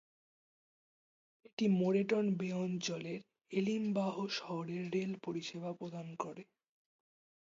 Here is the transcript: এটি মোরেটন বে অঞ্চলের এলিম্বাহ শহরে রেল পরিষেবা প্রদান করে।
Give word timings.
এটি 1.45 1.65
মোরেটন 1.79 2.25
বে 2.39 2.49
অঞ্চলের 2.59 3.19
এলিম্বাহ 3.51 4.15
শহরে 4.37 4.77
রেল 4.93 5.11
পরিষেবা 5.25 5.71
প্রদান 5.73 6.07
করে। 6.15 6.43